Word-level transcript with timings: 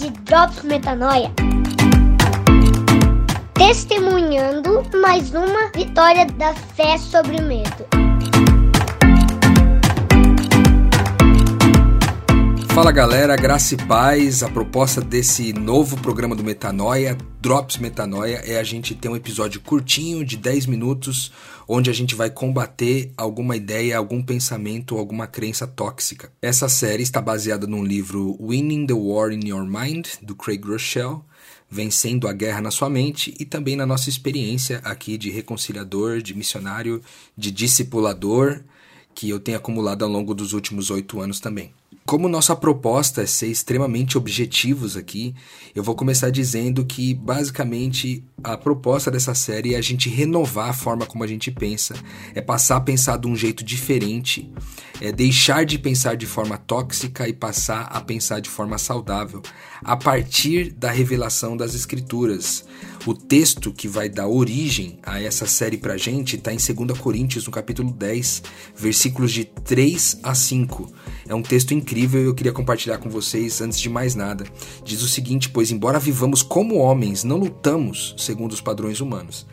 de 0.00 0.10
Drops 0.22 0.62
Metanoia. 0.62 1.30
Testemunhando 3.52 4.82
mais 4.98 5.34
uma 5.34 5.70
vitória 5.74 6.24
da 6.24 6.54
fé 6.54 6.96
sobre 6.96 7.36
o 7.36 7.42
medo. 7.42 7.99
Fala 12.80 12.92
galera, 12.92 13.36
graça 13.36 13.74
e 13.74 13.76
paz. 13.76 14.42
A 14.42 14.48
proposta 14.48 15.02
desse 15.02 15.52
novo 15.52 16.00
programa 16.00 16.34
do 16.34 16.42
Metanoia, 16.42 17.14
Drops 17.38 17.76
Metanoia, 17.76 18.36
é 18.36 18.58
a 18.58 18.62
gente 18.62 18.94
ter 18.94 19.10
um 19.10 19.14
episódio 19.14 19.60
curtinho 19.60 20.24
de 20.24 20.34
10 20.38 20.64
minutos, 20.64 21.30
onde 21.68 21.90
a 21.90 21.92
gente 21.92 22.14
vai 22.14 22.30
combater 22.30 23.12
alguma 23.18 23.54
ideia, 23.54 23.98
algum 23.98 24.22
pensamento, 24.22 24.96
alguma 24.96 25.26
crença 25.26 25.66
tóxica. 25.66 26.32
Essa 26.40 26.70
série 26.70 27.02
está 27.02 27.20
baseada 27.20 27.66
num 27.66 27.84
livro 27.84 28.34
Winning 28.40 28.86
the 28.86 28.94
War 28.94 29.30
in 29.30 29.46
Your 29.46 29.66
Mind, 29.66 30.06
do 30.22 30.34
Craig 30.34 30.66
Rochelle, 30.66 31.20
Vencendo 31.70 32.26
a 32.26 32.32
Guerra 32.32 32.62
na 32.62 32.70
Sua 32.70 32.88
Mente, 32.88 33.34
e 33.38 33.44
também 33.44 33.76
na 33.76 33.84
nossa 33.84 34.08
experiência 34.08 34.80
aqui 34.82 35.18
de 35.18 35.28
reconciliador, 35.28 36.22
de 36.22 36.34
missionário, 36.34 37.02
de 37.36 37.50
discipulador, 37.50 38.62
que 39.14 39.28
eu 39.28 39.38
tenho 39.38 39.58
acumulado 39.58 40.02
ao 40.02 40.10
longo 40.10 40.34
dos 40.34 40.54
últimos 40.54 40.90
oito 40.90 41.20
anos 41.20 41.40
também. 41.40 41.74
Como 42.06 42.28
nossa 42.28 42.56
proposta 42.56 43.22
é 43.22 43.26
ser 43.26 43.46
extremamente 43.46 44.18
objetivos 44.18 44.96
aqui, 44.96 45.34
eu 45.74 45.82
vou 45.82 45.94
começar 45.94 46.28
dizendo 46.30 46.84
que 46.84 47.14
basicamente 47.14 48.24
a 48.42 48.56
proposta 48.56 49.10
dessa 49.10 49.34
série 49.34 49.74
é 49.74 49.78
a 49.78 49.82
gente 49.82 50.08
renovar 50.08 50.70
a 50.70 50.72
forma 50.72 51.06
como 51.06 51.22
a 51.22 51.26
gente 51.26 51.52
pensa, 51.52 51.94
é 52.34 52.40
passar 52.40 52.76
a 52.76 52.80
pensar 52.80 53.16
de 53.16 53.28
um 53.28 53.36
jeito 53.36 53.62
diferente, 53.62 54.50
é 55.00 55.12
deixar 55.12 55.64
de 55.64 55.78
pensar 55.78 56.16
de 56.16 56.26
forma 56.26 56.58
tóxica 56.58 57.28
e 57.28 57.32
passar 57.32 57.82
a 57.82 58.00
pensar 58.00 58.40
de 58.40 58.50
forma 58.50 58.76
saudável, 58.76 59.40
a 59.82 59.96
partir 59.96 60.72
da 60.72 60.90
revelação 60.90 61.56
das 61.56 61.74
Escrituras. 61.74 62.64
O 63.06 63.14
texto 63.14 63.72
que 63.72 63.88
vai 63.88 64.08
dar 64.08 64.26
origem 64.26 64.98
a 65.02 65.22
essa 65.22 65.46
série 65.46 65.78
pra 65.78 65.96
gente 65.96 66.36
está 66.36 66.52
em 66.52 66.58
2 66.58 66.98
Coríntios, 66.98 67.46
no 67.46 67.52
capítulo 67.52 67.90
10, 67.92 68.42
versículos 68.76 69.32
de 69.32 69.44
3 69.44 70.18
a 70.22 70.34
5. 70.34 70.92
É 71.30 71.34
um 71.34 71.42
texto 71.42 71.72
incrível 71.72 72.20
e 72.20 72.24
eu 72.24 72.34
queria 72.34 72.50
compartilhar 72.50 72.98
com 72.98 73.08
vocês 73.08 73.60
antes 73.60 73.78
de 73.78 73.88
mais 73.88 74.16
nada. 74.16 74.44
Diz 74.82 75.00
o 75.00 75.08
seguinte: 75.08 75.48
Pois, 75.48 75.70
embora 75.70 75.96
vivamos 75.96 76.42
como 76.42 76.78
homens, 76.78 77.22
não 77.22 77.36
lutamos 77.36 78.16
segundo 78.18 78.50
os 78.50 78.60
padrões 78.60 79.00
humanos. 79.00 79.46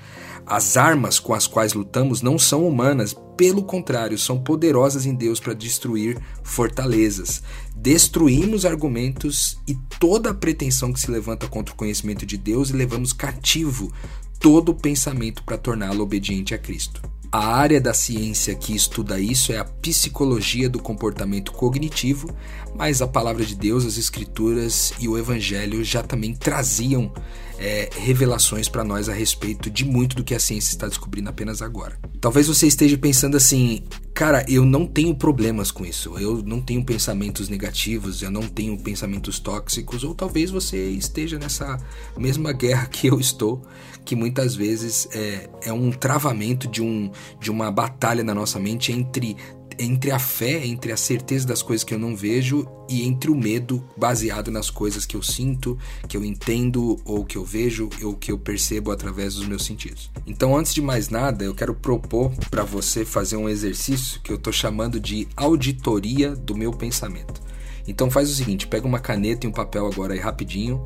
As 0.43 0.75
armas 0.75 1.19
com 1.19 1.35
as 1.35 1.45
quais 1.45 1.73
lutamos 1.73 2.23
não 2.23 2.39
são 2.39 2.67
humanas, 2.67 3.15
pelo 3.37 3.61
contrário, 3.61 4.17
são 4.17 4.39
poderosas 4.39 5.05
em 5.05 5.13
Deus 5.13 5.39
para 5.39 5.53
destruir 5.53 6.17
fortalezas. 6.41 7.43
Destruímos 7.75 8.65
argumentos 8.65 9.59
e 9.67 9.75
toda 9.99 10.33
pretensão 10.33 10.91
que 10.91 10.99
se 10.99 11.11
levanta 11.11 11.47
contra 11.47 11.75
o 11.75 11.77
conhecimento 11.77 12.25
de 12.25 12.37
Deus 12.37 12.71
e 12.71 12.73
levamos 12.73 13.13
cativo 13.13 13.93
todo 14.39 14.73
pensamento 14.73 15.43
para 15.43 15.59
torná-lo 15.59 16.01
obediente 16.01 16.55
a 16.55 16.57
Cristo. 16.57 17.03
A 17.29 17.45
área 17.45 17.81
da 17.81 17.93
ciência 17.93 18.55
que 18.55 18.73
estuda 18.73 19.19
isso 19.19 19.51
é 19.51 19.57
a 19.57 19.65
psicologia 19.65 20.69
do 20.69 20.79
comportamento 20.79 21.51
cognitivo, 21.51 22.33
mas 22.73 23.01
a 23.01 23.07
palavra 23.07 23.45
de 23.45 23.53
Deus, 23.53 23.85
as 23.85 23.97
Escrituras 23.97 24.93
e 24.97 25.09
o 25.09 25.17
Evangelho 25.17 25.83
já 25.83 26.01
também 26.01 26.33
traziam 26.33 27.11
é, 27.57 27.89
revelações 27.95 28.69
para 28.69 28.83
nós 28.83 29.09
a 29.09 29.13
respeito 29.13 29.69
de 29.69 29.83
muito 29.85 30.15
do 30.15 30.23
que 30.23 30.35
a 30.35 30.39
ciência 30.39 30.71
está 30.71 30.87
descobrindo 30.87 31.29
apenas 31.29 31.61
agora. 31.61 31.97
Talvez 32.19 32.47
você 32.47 32.67
esteja 32.67 32.97
pensando 32.97 33.37
assim, 33.37 33.83
cara, 34.13 34.45
eu 34.47 34.65
não 34.65 34.85
tenho 34.85 35.15
problemas 35.15 35.71
com 35.71 35.85
isso, 35.85 36.17
eu 36.17 36.43
não 36.43 36.61
tenho 36.61 36.83
pensamentos 36.83 37.49
negativos, 37.49 38.21
eu 38.21 38.31
não 38.31 38.43
tenho 38.43 38.77
pensamentos 38.77 39.39
tóxicos, 39.39 40.03
ou 40.03 40.13
talvez 40.15 40.49
você 40.51 40.89
esteja 40.89 41.37
nessa 41.37 41.77
mesma 42.17 42.51
guerra 42.51 42.87
que 42.87 43.07
eu 43.07 43.19
estou, 43.19 43.63
que 44.03 44.15
muitas 44.15 44.55
vezes 44.55 45.07
é, 45.11 45.49
é 45.63 45.73
um 45.73 45.91
travamento 45.91 46.67
de, 46.67 46.81
um, 46.81 47.11
de 47.39 47.51
uma 47.51 47.69
batalha 47.69 48.23
na 48.23 48.33
nossa 48.33 48.59
mente 48.59 48.91
entre 48.91 49.35
entre 49.79 50.11
a 50.11 50.19
fé, 50.19 50.65
entre 50.65 50.91
a 50.91 50.97
certeza 50.97 51.47
das 51.47 51.61
coisas 51.61 51.83
que 51.83 51.93
eu 51.93 51.99
não 51.99 52.15
vejo 52.15 52.67
e 52.89 53.05
entre 53.05 53.29
o 53.29 53.35
medo 53.35 53.83
baseado 53.95 54.49
nas 54.49 54.69
coisas 54.69 55.05
que 55.05 55.15
eu 55.15 55.21
sinto, 55.21 55.77
que 56.07 56.17
eu 56.17 56.23
entendo 56.23 56.99
ou 57.05 57.23
que 57.23 57.37
eu 57.37 57.45
vejo 57.45 57.89
ou 58.03 58.15
que 58.15 58.31
eu 58.31 58.39
percebo 58.39 58.91
através 58.91 59.35
dos 59.35 59.47
meus 59.47 59.65
sentidos. 59.65 60.09
Então, 60.25 60.57
antes 60.57 60.73
de 60.73 60.81
mais 60.81 61.09
nada, 61.09 61.43
eu 61.43 61.53
quero 61.53 61.75
propor 61.75 62.31
para 62.49 62.63
você 62.63 63.05
fazer 63.05 63.37
um 63.37 63.49
exercício 63.49 64.21
que 64.21 64.31
eu 64.31 64.37
estou 64.37 64.53
chamando 64.53 64.99
de 64.99 65.27
auditoria 65.35 66.35
do 66.35 66.55
meu 66.55 66.71
pensamento. 66.71 67.41
Então 67.87 68.11
faz 68.11 68.29
o 68.29 68.35
seguinte, 68.35 68.67
pega 68.67 68.85
uma 68.85 68.99
caneta 68.99 69.45
e 69.45 69.49
um 69.49 69.53
papel 69.53 69.87
agora 69.87 70.13
aí 70.13 70.19
rapidinho, 70.19 70.83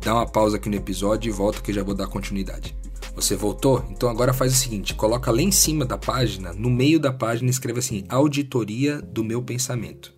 dá 0.00 0.14
uma 0.14 0.26
pausa 0.26 0.56
aqui 0.56 0.68
no 0.68 0.76
episódio 0.76 1.28
e 1.28 1.32
volta 1.32 1.60
que 1.60 1.70
eu 1.70 1.74
já 1.74 1.82
vou 1.82 1.94
dar 1.94 2.06
continuidade. 2.06 2.74
Você 3.18 3.34
voltou? 3.34 3.84
Então 3.90 4.08
agora 4.08 4.32
faz 4.32 4.52
o 4.52 4.56
seguinte: 4.56 4.94
coloca 4.94 5.32
lá 5.32 5.42
em 5.42 5.50
cima 5.50 5.84
da 5.84 5.98
página, 5.98 6.52
no 6.52 6.70
meio 6.70 7.00
da 7.00 7.12
página, 7.12 7.50
escreva 7.50 7.80
assim: 7.80 8.04
Auditoria 8.08 9.02
do 9.02 9.24
meu 9.24 9.42
pensamento. 9.42 10.14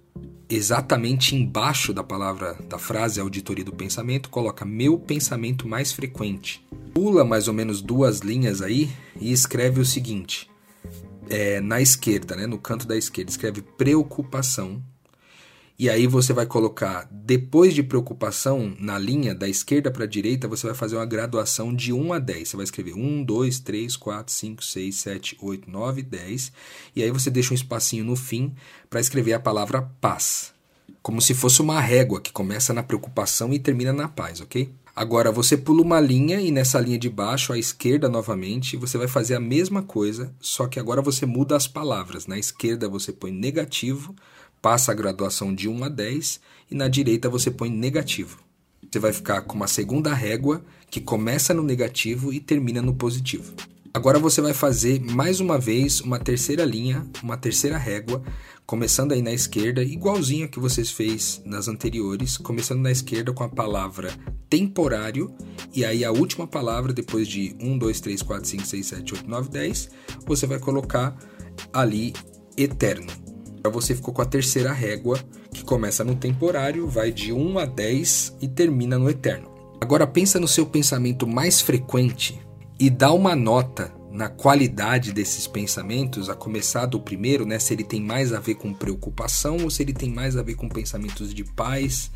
Exatamente 0.51 1.35
embaixo 1.35 1.95
da 1.95 2.05
palavra, 2.05 2.59
da 2.69 2.77
frase 2.77 3.19
auditoria 3.19 3.65
do 3.65 3.73
pensamento, 3.73 4.29
coloca 4.29 4.67
meu 4.67 4.99
pensamento 4.99 5.67
mais 5.67 5.93
frequente. 5.93 6.63
Pula 6.93 7.25
mais 7.25 7.49
ou 7.49 7.55
menos 7.55 7.81
duas 7.81 8.19
linhas 8.19 8.61
aí 8.61 8.91
e 9.19 9.33
escreve 9.33 9.81
o 9.81 9.85
seguinte: 9.85 10.51
é, 11.31 11.59
na 11.59 11.81
esquerda, 11.81 12.37
né, 12.37 12.47
no 12.47 12.59
canto 12.59 12.87
da 12.87 12.99
esquerda, 12.99 13.31
escreve 13.31 13.63
preocupação 13.63 14.83
e 15.81 15.89
aí 15.89 16.07
você 16.07 16.35
vai 16.35 16.45
colocar, 16.45 17.09
depois 17.11 17.75
de 17.75 17.83
preocupação, 17.83 18.77
na 18.79 18.99
linha 18.99 19.35
da 19.35 19.49
esquerda 19.49 19.91
para 19.91 20.05
a 20.05 20.07
direita, 20.07 20.47
você 20.47 20.67
vai 20.67 20.77
fazer 20.77 20.97
uma 20.97 21.07
graduação 21.07 21.75
de 21.75 21.91
1 21.91 22.13
a 22.13 22.19
10. 22.19 22.51
Você 22.51 22.57
vai 22.57 22.65
escrever 22.65 22.93
1, 22.93 23.25
2, 23.25 23.61
3, 23.61 23.97
4, 23.97 24.31
5, 24.31 24.63
6, 24.63 24.95
7, 24.95 25.39
8, 25.41 25.71
9, 25.71 26.03
10. 26.03 26.53
E 26.95 27.03
aí 27.03 27.11
você 27.11 27.31
deixa 27.31 27.53
um 27.53 27.55
espacinho 27.55 28.05
no 28.05 28.15
fim 28.15 28.53
para 28.91 29.01
escrever 29.01 29.33
a 29.33 29.41
palavra 29.41 29.91
paz. 30.03 30.53
Como 31.01 31.19
se 31.19 31.33
fosse 31.33 31.63
uma 31.63 31.81
régua 31.81 32.21
que 32.21 32.31
começa 32.31 32.75
na 32.75 32.83
preocupação 32.83 33.51
e 33.51 33.59
termina 33.59 33.91
na 33.91 34.07
paz, 34.07 34.43
ok? 34.43 34.71
Agora 34.95 35.33
você 35.33 35.57
pula 35.57 35.81
uma 35.81 35.99
linha 35.99 36.43
e 36.43 36.51
nessa 36.51 36.79
linha 36.79 36.99
de 36.99 37.09
baixo, 37.09 37.55
à 37.55 37.59
esquerda 37.59 38.07
novamente, 38.07 38.77
você 38.77 38.99
vai 38.99 39.09
fazer 39.09 39.35
a 39.35 39.41
mesma 39.41 39.83
coisa, 39.83 40.31
só 40.41 40.67
que 40.67 40.79
agora 40.79 41.01
você 41.01 41.25
muda 41.25 41.57
as 41.57 41.67
palavras. 41.67 42.27
Na 42.27 42.39
esquerda 42.39 42.87
você 42.87 43.13
põe 43.13 43.31
negativo, 43.31 44.15
passa 44.61 44.93
a 44.93 44.95
graduação 44.95 45.55
de 45.55 45.69
1 45.69 45.85
a 45.85 45.89
10 45.89 46.41
e 46.71 46.75
na 46.75 46.89
direita 46.89 47.29
você 47.29 47.51
põe 47.51 47.71
negativo. 47.71 48.39
Você 48.91 48.99
vai 48.99 49.13
ficar 49.13 49.43
com 49.43 49.55
uma 49.55 49.69
segunda 49.69 50.13
régua 50.13 50.65
que 50.91 51.01
começa 51.01 51.55
no 51.55 51.63
negativo 51.63 52.33
e 52.33 52.41
termina 52.41 52.83
no 52.83 52.95
positivo. 52.95 53.53
Agora 53.93 54.19
você 54.19 54.41
vai 54.41 54.55
fazer 54.55 55.01
mais 55.01 55.41
uma 55.41 55.59
vez 55.59 56.01
uma 56.01 56.19
terceira 56.19 56.65
linha, 56.65 57.05
uma 57.23 57.37
terceira 57.37 57.77
régua, 57.77 58.23
começando 58.65 59.11
aí 59.11 59.21
na 59.21 59.33
esquerda, 59.33 59.83
igualzinho 59.83 60.49
que 60.49 60.61
vocês 60.61 60.93
fez 60.93 61.43
nas 61.45 61.67
anteriores, 61.67 62.37
começando 62.37 62.81
na 62.81 62.93
esquerda 62.93 63.33
com 63.33 63.43
a 63.43 63.49
palavra 63.49 64.15
temporário, 64.49 65.35
e 65.75 65.85
aí 65.85 66.05
a 66.05 66.13
última 66.13 66.47
palavra, 66.47 66.93
depois 66.93 67.27
de 67.27 67.57
1, 67.61 67.79
2, 67.79 68.01
3, 68.01 68.23
4, 68.23 68.49
5, 68.49 68.67
6, 68.67 68.87
7, 68.87 69.15
8, 69.15 69.29
9, 69.29 69.49
10, 69.49 69.91
você 70.25 70.47
vai 70.47 70.61
colocar 70.61 71.17
ali 71.73 72.13
eterno. 72.57 73.30
Você 73.69 73.95
ficou 73.95 74.15
com 74.15 74.23
a 74.23 74.27
terceira 74.27 74.73
régua, 74.73 75.19
que 75.53 75.63
começa 75.63 76.03
no 76.03 76.15
temporário, 76.15 76.89
vai 76.89 77.13
de 77.13 77.33
1 77.33 77.59
a 77.59 77.67
10 77.67 78.37
e 78.41 78.49
termina 78.49 78.99
no 78.99 79.11
eterno. 79.11 79.51
Agora 79.81 80.07
pensa 80.07 80.41
no 80.41 80.49
seu 80.49 80.67
pensamento 80.67 81.27
mais 81.27 81.61
frequente 81.61 82.41
e 82.79 82.89
dá 82.89 83.13
uma 83.13 83.37
nota 83.37 83.93
na 84.11 84.29
qualidade 84.29 85.13
desses 85.13 85.47
pensamentos, 85.47 86.29
a 86.29 86.35
começar 86.35 86.87
do 86.87 87.01
primeiro, 87.01 87.47
né, 87.47 87.59
se 87.59 87.73
ele 87.73 87.85
tem 87.85 88.03
mais 88.03 88.33
a 88.33 88.41
ver 88.41 88.57
com 88.57 88.75
preocupação 88.75 89.59
ou 89.63 89.71
se 89.71 89.83
ele 89.83 89.93
tem 89.93 90.11
mais 90.11 90.37
a 90.37 90.43
ver 90.43 90.57
com 90.57 90.69
pensamentos 90.69 91.33
de 91.33 91.45
paz, 91.45 92.11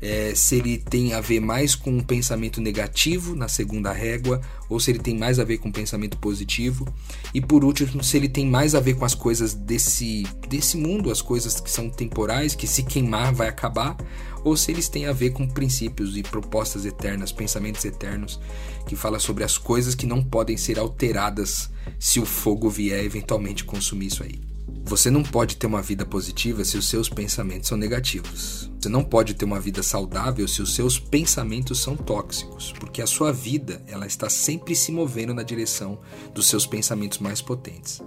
é, 0.00 0.34
se 0.34 0.56
ele 0.56 0.78
tem 0.78 1.14
a 1.14 1.20
ver 1.20 1.40
mais 1.40 1.74
com 1.74 1.90
um 1.90 2.02
pensamento 2.02 2.60
negativo 2.60 3.34
na 3.34 3.48
segunda 3.48 3.92
régua, 3.92 4.40
ou 4.68 4.78
se 4.78 4.90
ele 4.90 4.98
tem 4.98 5.16
mais 5.16 5.38
a 5.38 5.44
ver 5.44 5.58
com 5.58 5.68
um 5.68 5.72
pensamento 5.72 6.18
positivo, 6.18 6.86
e 7.32 7.40
por 7.40 7.64
último, 7.64 8.02
se 8.02 8.16
ele 8.16 8.28
tem 8.28 8.46
mais 8.46 8.74
a 8.74 8.80
ver 8.80 8.94
com 8.94 9.04
as 9.04 9.14
coisas 9.14 9.54
desse, 9.54 10.24
desse 10.48 10.76
mundo, 10.76 11.10
as 11.10 11.22
coisas 11.22 11.60
que 11.60 11.70
são 11.70 11.88
temporais, 11.88 12.54
que 12.54 12.66
se 12.66 12.82
queimar 12.82 13.32
vai 13.32 13.48
acabar, 13.48 13.96
ou 14.44 14.56
se 14.56 14.70
eles 14.70 14.88
têm 14.88 15.06
a 15.06 15.12
ver 15.12 15.30
com 15.30 15.48
princípios 15.48 16.16
e 16.16 16.22
propostas 16.22 16.84
eternas, 16.84 17.32
pensamentos 17.32 17.84
eternos, 17.84 18.40
que 18.86 18.94
fala 18.94 19.18
sobre 19.18 19.42
as 19.42 19.58
coisas 19.58 19.94
que 19.94 20.06
não 20.06 20.22
podem 20.22 20.56
ser 20.56 20.78
alteradas 20.78 21.68
se 21.98 22.20
o 22.20 22.26
fogo 22.26 22.70
vier 22.70 23.04
eventualmente 23.04 23.64
consumir 23.64 24.06
isso 24.06 24.22
aí. 24.22 24.55
Você 24.88 25.10
não 25.10 25.24
pode 25.24 25.56
ter 25.56 25.66
uma 25.66 25.82
vida 25.82 26.06
positiva 26.06 26.64
se 26.64 26.78
os 26.78 26.88
seus 26.88 27.08
pensamentos 27.08 27.68
são 27.68 27.76
negativos. 27.76 28.70
Você 28.80 28.88
não 28.88 29.02
pode 29.02 29.34
ter 29.34 29.44
uma 29.44 29.58
vida 29.58 29.82
saudável 29.82 30.46
se 30.46 30.62
os 30.62 30.76
seus 30.76 30.96
pensamentos 30.96 31.80
são 31.80 31.96
tóxicos, 31.96 32.72
porque 32.78 33.02
a 33.02 33.06
sua 33.06 33.32
vida 33.32 33.82
ela 33.88 34.06
está 34.06 34.30
sempre 34.30 34.76
se 34.76 34.92
movendo 34.92 35.34
na 35.34 35.42
direção 35.42 35.98
dos 36.32 36.46
seus 36.46 36.68
pensamentos 36.68 37.18
mais 37.18 37.42
potentes. 37.42 38.00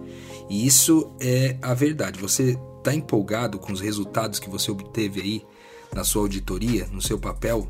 E 0.50 0.66
isso 0.66 1.12
é 1.20 1.58
a 1.62 1.74
verdade. 1.74 2.18
Você 2.22 2.58
está 2.78 2.94
empolgado 2.94 3.60
com 3.60 3.74
os 3.74 3.82
resultados 3.82 4.40
que 4.40 4.50
você 4.50 4.72
obteve 4.72 5.20
aí 5.20 5.46
na 5.94 6.06
sua 6.06 6.22
auditoria, 6.22 6.88
no 6.94 7.02
seu 7.02 7.20
papel? 7.20 7.70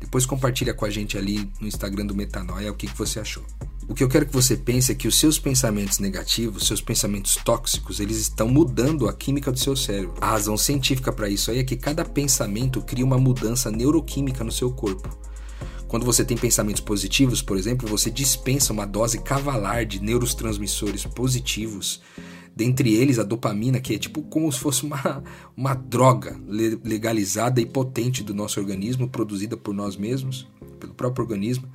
Depois 0.00 0.24
compartilha 0.24 0.72
com 0.72 0.86
a 0.86 0.90
gente 0.90 1.18
ali 1.18 1.52
no 1.60 1.68
Instagram 1.68 2.06
do 2.06 2.14
Metanoia 2.14 2.72
o 2.72 2.74
que, 2.74 2.86
que 2.86 2.96
você 2.96 3.20
achou. 3.20 3.44
O 3.88 3.94
que 3.94 4.04
eu 4.04 4.08
quero 4.08 4.26
que 4.26 4.34
você 4.34 4.54
pense 4.54 4.92
é 4.92 4.94
que 4.94 5.08
os 5.08 5.18
seus 5.18 5.38
pensamentos 5.38 5.98
negativos, 5.98 6.66
seus 6.66 6.82
pensamentos 6.82 7.36
tóxicos, 7.36 8.00
eles 8.00 8.18
estão 8.18 8.46
mudando 8.46 9.08
a 9.08 9.14
química 9.14 9.50
do 9.50 9.58
seu 9.58 9.74
cérebro. 9.74 10.14
A 10.20 10.32
razão 10.32 10.58
científica 10.58 11.10
para 11.10 11.26
isso 11.26 11.50
aí 11.50 11.60
é 11.60 11.64
que 11.64 11.74
cada 11.74 12.04
pensamento 12.04 12.82
cria 12.82 13.04
uma 13.04 13.16
mudança 13.16 13.70
neuroquímica 13.70 14.44
no 14.44 14.52
seu 14.52 14.70
corpo. 14.70 15.08
Quando 15.88 16.04
você 16.04 16.22
tem 16.22 16.36
pensamentos 16.36 16.82
positivos, 16.82 17.40
por 17.40 17.56
exemplo, 17.56 17.88
você 17.88 18.10
dispensa 18.10 18.74
uma 18.74 18.84
dose 18.84 19.20
cavalar 19.20 19.86
de 19.86 20.02
neurotransmissores 20.02 21.06
positivos, 21.06 22.02
dentre 22.54 22.92
eles 22.94 23.18
a 23.18 23.22
dopamina, 23.22 23.80
que 23.80 23.94
é 23.94 23.98
tipo 23.98 24.20
como 24.20 24.52
se 24.52 24.58
fosse 24.58 24.84
uma, 24.84 25.24
uma 25.56 25.72
droga 25.72 26.38
legalizada 26.84 27.58
e 27.58 27.64
potente 27.64 28.22
do 28.22 28.34
nosso 28.34 28.60
organismo, 28.60 29.08
produzida 29.08 29.56
por 29.56 29.72
nós 29.72 29.96
mesmos, 29.96 30.46
pelo 30.78 30.92
próprio 30.92 31.22
organismo 31.22 31.66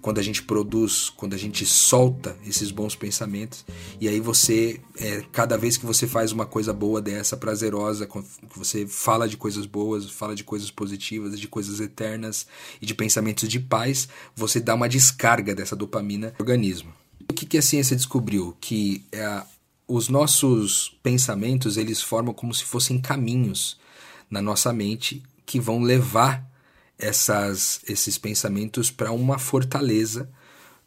quando 0.00 0.18
a 0.18 0.22
gente 0.22 0.42
produz, 0.42 1.10
quando 1.10 1.34
a 1.34 1.36
gente 1.36 1.64
solta 1.66 2.36
esses 2.46 2.70
bons 2.70 2.94
pensamentos. 2.94 3.64
E 4.00 4.08
aí 4.08 4.20
você, 4.20 4.80
é, 4.96 5.22
cada 5.32 5.56
vez 5.56 5.76
que 5.76 5.84
você 5.84 6.06
faz 6.06 6.32
uma 6.32 6.46
coisa 6.46 6.72
boa 6.72 7.00
dessa, 7.00 7.36
prazerosa, 7.36 8.06
que 8.06 8.58
você 8.58 8.86
fala 8.86 9.28
de 9.28 9.36
coisas 9.36 9.66
boas, 9.66 10.10
fala 10.10 10.34
de 10.34 10.44
coisas 10.44 10.70
positivas, 10.70 11.38
de 11.38 11.48
coisas 11.48 11.80
eternas 11.80 12.46
e 12.80 12.86
de 12.86 12.94
pensamentos 12.94 13.48
de 13.48 13.60
paz, 13.60 14.08
você 14.34 14.58
dá 14.58 14.74
uma 14.74 14.88
descarga 14.88 15.54
dessa 15.54 15.76
dopamina 15.76 16.34
no 16.38 16.44
organismo. 16.44 16.92
O 17.28 17.32
que, 17.32 17.46
que 17.46 17.58
a 17.58 17.62
ciência 17.62 17.94
descobriu? 17.94 18.56
Que 18.60 19.04
é, 19.12 19.42
os 19.86 20.08
nossos 20.08 20.96
pensamentos 21.02 21.76
eles 21.76 22.00
formam 22.00 22.32
como 22.32 22.54
se 22.54 22.64
fossem 22.64 22.98
caminhos 22.98 23.78
na 24.30 24.40
nossa 24.40 24.72
mente 24.72 25.22
que 25.44 25.60
vão 25.60 25.82
levar 25.82 26.49
essas, 27.00 27.80
esses 27.88 28.18
pensamentos 28.18 28.90
para 28.90 29.10
uma 29.10 29.38
fortaleza, 29.38 30.30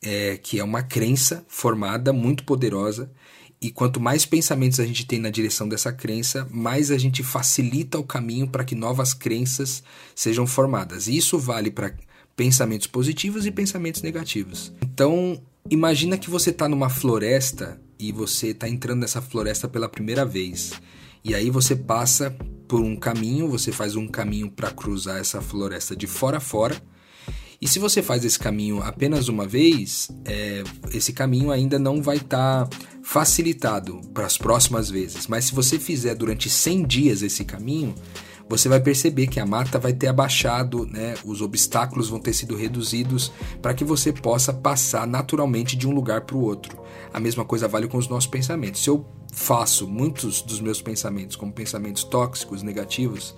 é, 0.02 0.38
que 0.38 0.60
é 0.60 0.64
uma 0.64 0.84
crença 0.84 1.44
formada 1.48 2.14
muito 2.14 2.44
poderosa. 2.44 3.12
E 3.60 3.72
quanto 3.72 4.00
mais 4.00 4.26
pensamentos 4.26 4.80
a 4.80 4.86
gente 4.86 5.06
tem 5.06 5.20
na 5.20 5.30
direção 5.30 5.68
dessa 5.68 5.92
crença, 5.92 6.48
mais 6.52 6.92
a 6.92 6.98
gente 6.98 7.24
facilita 7.24 7.98
o 7.98 8.04
caminho 8.04 8.48
para 8.48 8.64
que 8.64 8.76
novas 8.76 9.14
crenças 9.14 9.82
sejam 10.14 10.46
formadas. 10.46 11.08
E 11.08 11.18
isso 11.18 11.40
vale 11.40 11.72
para 11.72 11.94
pensamentos 12.36 12.88
positivos 12.88 13.46
e 13.46 13.52
pensamentos 13.52 14.02
negativos. 14.02 14.74
Então, 14.82 15.42
imagina 15.70 16.18
que 16.18 16.30
você 16.30 16.50
está 16.50 16.68
numa 16.68 16.90
floresta 16.90 17.82
e 17.98 18.12
você 18.12 18.48
está 18.48 18.68
entrando 18.68 19.00
nessa 19.00 19.22
floresta 19.22 19.68
pela 19.68 19.88
primeira 19.88 20.26
vez. 20.26 20.74
E 21.24 21.34
aí 21.34 21.50
você 21.50 21.74
passa 21.74 22.36
por 22.68 22.82
um 22.82 22.96
caminho, 22.96 23.48
você 23.48 23.72
faz 23.72 23.96
um 23.96 24.08
caminho 24.08 24.50
para 24.50 24.72
cruzar 24.72 25.20
essa 25.20 25.42
floresta 25.42 25.96
de 25.96 26.08
fora 26.08 26.38
a 26.38 26.42
fora. 26.42 26.82
E 27.62 27.68
se 27.68 27.80
você 27.80 28.02
faz 28.02 28.26
esse 28.26 28.38
caminho 28.38 28.82
apenas 28.82 29.30
uma 29.30 29.48
vez, 29.48 30.12
é, 30.26 30.64
esse 30.94 31.14
caminho 31.14 31.50
ainda 31.50 31.80
não 31.80 32.02
vai 32.02 32.18
estar 32.18 32.68
tá 32.68 32.78
facilitado 33.02 34.02
para 34.14 34.26
as 34.26 34.38
próximas 34.38 34.90
vezes. 34.90 35.28
Mas 35.28 35.46
se 35.46 35.56
você 35.56 35.80
fizer 35.80 36.14
durante 36.14 36.50
100 36.50 36.86
dias 36.86 37.22
esse 37.22 37.46
caminho, 37.46 37.96
você 38.50 38.68
vai 38.68 38.82
perceber 38.82 39.28
que 39.28 39.40
a 39.40 39.46
mata 39.46 39.80
vai 39.80 39.94
ter 39.94 40.08
abaixado, 40.08 40.86
né? 40.86 41.16
os 41.24 41.42
obstáculos 41.42 42.10
vão 42.10 42.20
ter 42.20 42.34
sido 42.34 42.56
reduzidos 42.56 43.32
para 43.62 43.74
que 43.74 43.84
você 43.84 44.12
possa 44.12 44.54
passar 44.54 45.08
naturalmente 45.08 45.78
de 45.78 45.88
um 45.88 45.92
lugar 45.92 46.22
para 46.22 46.36
o 46.36 46.42
outro. 46.42 46.78
A 47.14 47.20
mesma 47.20 47.46
coisa 47.46 47.68
vale 47.68 47.88
com 47.88 47.98
os 47.98 48.08
nossos 48.08 48.28
pensamentos. 48.28 48.84
Se 48.84 48.90
eu 48.90 49.06
faço 49.34 49.88
muitos 49.88 50.42
dos 50.42 50.62
meus 50.62 50.82
pensamentos 50.82 51.36
como 51.36 51.52
pensamentos 51.52 52.04
tóxicos, 52.04 52.62
negativos, 52.62 53.36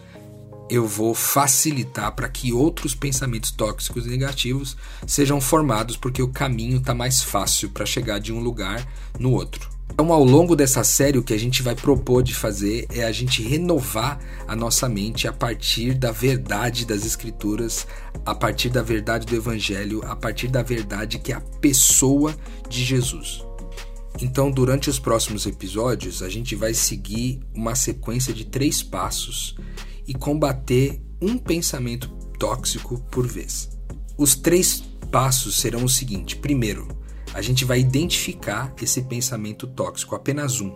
eu 0.69 0.85
vou 0.85 1.13
facilitar 1.13 2.11
para 2.13 2.27
que 2.27 2.51
outros 2.51 2.93
pensamentos 2.93 3.51
tóxicos 3.51 4.05
e 4.05 4.09
negativos 4.09 4.75
sejam 5.07 5.39
formados, 5.39 5.95
porque 5.95 6.21
o 6.21 6.27
caminho 6.27 6.77
está 6.77 6.93
mais 6.93 7.21
fácil 7.21 7.69
para 7.69 7.85
chegar 7.85 8.19
de 8.19 8.33
um 8.33 8.39
lugar 8.39 8.85
no 9.19 9.31
outro. 9.31 9.69
Então, 9.91 10.11
ao 10.11 10.23
longo 10.23 10.55
dessa 10.55 10.83
série, 10.83 11.17
o 11.17 11.23
que 11.23 11.33
a 11.33 11.39
gente 11.39 11.61
vai 11.61 11.75
propor 11.75 12.23
de 12.23 12.33
fazer 12.33 12.87
é 12.91 13.05
a 13.05 13.11
gente 13.11 13.41
renovar 13.43 14.19
a 14.47 14.55
nossa 14.55 14.89
mente 14.89 15.27
a 15.27 15.31
partir 15.31 15.93
da 15.93 16.11
verdade 16.11 16.85
das 16.85 17.05
Escrituras, 17.05 17.87
a 18.25 18.33
partir 18.33 18.69
da 18.69 18.81
verdade 18.81 19.25
do 19.25 19.35
Evangelho, 19.35 20.03
a 20.03 20.15
partir 20.15 20.47
da 20.47 20.63
verdade 20.63 21.19
que 21.19 21.31
é 21.31 21.35
a 21.35 21.41
pessoa 21.61 22.35
de 22.67 22.83
Jesus. 22.83 23.45
Então, 24.21 24.49
durante 24.49 24.89
os 24.89 24.97
próximos 24.97 25.45
episódios, 25.45 26.23
a 26.23 26.29
gente 26.29 26.55
vai 26.55 26.73
seguir 26.73 27.39
uma 27.53 27.75
sequência 27.75 28.33
de 28.33 28.45
três 28.45 28.81
passos 28.81 29.55
e 30.07 30.13
combater 30.13 31.01
um 31.21 31.37
pensamento 31.37 32.09
tóxico 32.39 32.99
por 33.11 33.27
vez. 33.27 33.69
Os 34.17 34.35
três 34.35 34.83
passos 35.11 35.57
serão 35.57 35.83
o 35.83 35.89
seguinte: 35.89 36.35
primeiro, 36.37 36.87
a 37.33 37.41
gente 37.41 37.65
vai 37.65 37.79
identificar 37.79 38.73
esse 38.81 39.01
pensamento 39.01 39.67
tóxico, 39.67 40.15
apenas 40.15 40.61
um. 40.61 40.73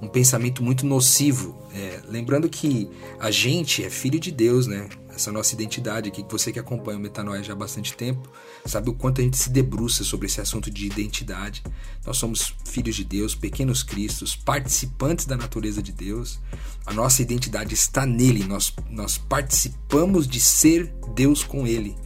Um 0.00 0.06
pensamento 0.06 0.62
muito 0.62 0.86
nocivo. 0.86 1.58
É, 1.74 2.00
lembrando 2.08 2.48
que 2.48 2.88
a 3.18 3.32
gente 3.32 3.82
é 3.82 3.90
filho 3.90 4.20
de 4.20 4.30
Deus, 4.30 4.68
né? 4.68 4.88
Essa 5.18 5.32
nossa 5.32 5.52
identidade 5.52 6.08
aqui, 6.08 6.22
que 6.22 6.30
você 6.30 6.52
que 6.52 6.60
acompanha 6.60 6.96
o 6.96 7.00
Metanoia 7.00 7.42
já 7.42 7.52
há 7.52 7.56
bastante 7.56 7.92
tempo, 7.92 8.30
sabe 8.64 8.88
o 8.88 8.94
quanto 8.94 9.20
a 9.20 9.24
gente 9.24 9.36
se 9.36 9.50
debruça 9.50 10.04
sobre 10.04 10.28
esse 10.28 10.40
assunto 10.40 10.70
de 10.70 10.86
identidade. 10.86 11.60
Nós 12.06 12.18
somos 12.18 12.54
filhos 12.64 12.94
de 12.94 13.02
Deus, 13.02 13.34
pequenos 13.34 13.82
cristos, 13.82 14.36
participantes 14.36 15.26
da 15.26 15.36
natureza 15.36 15.82
de 15.82 15.90
Deus. 15.90 16.38
A 16.86 16.94
nossa 16.94 17.20
identidade 17.20 17.74
está 17.74 18.06
nele, 18.06 18.44
nós, 18.44 18.72
nós 18.88 19.18
participamos 19.18 20.28
de 20.28 20.38
ser 20.38 20.94
Deus 21.16 21.42
com 21.42 21.66
ele. 21.66 21.96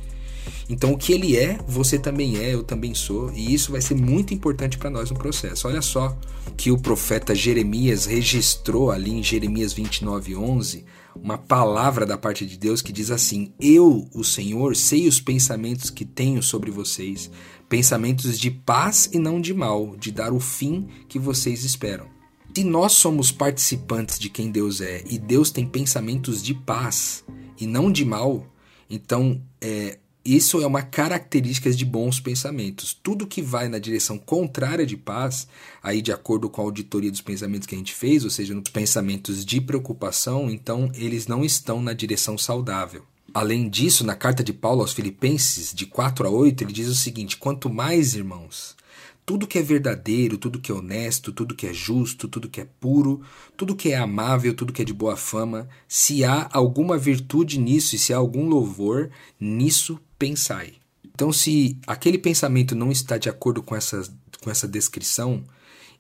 Então, 0.69 0.93
o 0.93 0.99
que 0.99 1.13
ele 1.13 1.37
é, 1.37 1.59
você 1.67 1.99
também 1.99 2.39
é, 2.39 2.55
eu 2.55 2.63
também 2.63 2.95
sou, 2.95 3.33
e 3.33 3.53
isso 3.53 3.73
vai 3.73 3.81
ser 3.81 3.95
muito 3.95 4.33
importante 4.33 4.79
para 4.79 4.91
nós 4.91 5.11
no 5.11 5.19
processo. 5.19 5.69
Olha 5.69 5.83
só 5.83 6.17
que 6.57 6.71
o 6.71 6.79
profeta 6.79 7.35
Jeremias 7.35 8.07
registrou 8.07 8.91
ali 8.91 9.11
em 9.11 9.23
Jeremias 9.23 9.75
29:11 9.75 10.85
uma 11.15 11.37
palavra 11.37 12.07
da 12.07 12.17
parte 12.17 12.47
de 12.47 12.57
Deus 12.57 12.81
que 12.81 12.93
diz 12.93 13.11
assim: 13.11 13.53
Eu, 13.61 14.09
o 14.15 14.25
Senhor, 14.25 14.77
sei 14.77 15.07
os 15.07 15.21
pensamentos 15.21 15.91
que 15.91 16.05
tenho 16.05 16.43
sobre 16.43 16.71
vocês, 16.71 17.31
pensamentos 17.69 18.39
de 18.39 18.51
paz 18.51 19.09
e 19.13 19.19
não 19.19 19.41
de 19.41 19.53
mal, 19.53 19.97
de 19.97 20.11
dar 20.11 20.33
o 20.33 20.41
fim 20.41 20.89
que 21.09 21.19
vocês 21.19 21.65
esperam. 21.65 22.07
Se 22.55 22.65
nós 22.65 22.93
somos 22.93 23.33
participantes 23.33 24.19
de 24.19 24.29
quem 24.29 24.51
Deus 24.51 24.81
é 24.81 25.03
e 25.09 25.19
Deus 25.19 25.51
tem 25.51 25.67
pensamentos 25.67 26.43
de 26.43 26.55
paz 26.55 27.25
e 27.59 27.67
não 27.67 27.91
de 27.91 28.05
mal, 28.05 28.47
então 28.91 29.41
é, 29.59 29.99
isso 30.25 30.61
é 30.61 30.67
uma 30.67 30.83
característica 30.83 31.71
de 31.71 31.85
bons 31.85 32.21
pensamentos. 32.21 32.97
Tudo 33.03 33.27
que 33.27 33.43
vai 33.43 33.69
na 33.69 33.79
direção 33.79 34.17
contrária 34.19 34.87
de 34.87 34.97
paz, 34.97 35.49
aí 35.83 36.01
de 36.01 36.13
acordo 36.13 36.49
com 36.49 36.61
a 36.61 36.65
auditoria 36.65 37.11
dos 37.11 37.21
pensamentos 37.21 37.67
que 37.67 37.75
a 37.75 37.79
gente 37.79 37.93
fez, 37.93 38.25
ou 38.25 38.31
seja, 38.31 38.55
nos 38.55 38.71
pensamentos 38.71 39.45
de 39.45 39.61
preocupação, 39.61 40.49
então 40.49 40.91
eles 40.95 41.27
não 41.27 41.45
estão 41.45 41.83
na 41.83 41.93
direção 41.93 42.39
saudável. 42.39 43.05
Além 43.35 43.69
disso, 43.69 44.05
na 44.05 44.15
carta 44.15 44.45
de 44.45 44.53
Paulo 44.53 44.83
aos 44.83 44.93
Filipenses, 44.93 45.73
de 45.75 45.87
4 45.87 46.27
a 46.27 46.31
8, 46.31 46.65
ele 46.65 46.73
diz 46.73 46.89
o 46.89 46.95
seguinte: 46.95 47.39
Quanto 47.39 47.71
mais, 47.71 48.15
irmãos, 48.15 48.77
tudo 49.25 49.47
que 49.47 49.59
é 49.59 49.63
verdadeiro, 49.63 50.37
tudo 50.37 50.59
que 50.59 50.71
é 50.71 50.75
honesto, 50.75 51.33
tudo 51.33 51.55
que 51.55 51.67
é 51.67 51.73
justo, 51.73 52.27
tudo 52.29 52.49
que 52.49 52.61
é 52.61 52.67
puro, 52.81 53.23
tudo 53.57 53.77
que 53.77 53.91
é 53.91 53.97
amável, 53.97 54.55
tudo 54.55 54.73
que 54.73 54.83
é 54.83 54.85
de 54.85 54.93
boa 54.93 55.17
fama, 55.17 55.69
se 55.87 56.25
há 56.25 56.49
alguma 56.53 56.99
virtude 56.99 57.59
nisso 57.59 57.95
e 57.95 57.99
se 57.99 58.13
há 58.13 58.17
algum 58.17 58.49
louvor, 58.49 59.11
nisso 59.39 59.99
pensai. 60.19 60.75
Então, 61.15 61.33
se 61.33 61.79
aquele 61.87 62.19
pensamento 62.19 62.75
não 62.75 62.91
está 62.91 63.17
de 63.19 63.29
acordo 63.29 63.63
com 63.63 63.77
essa, 63.77 64.03
com 64.43 64.51
essa 64.51 64.67
descrição, 64.67 65.45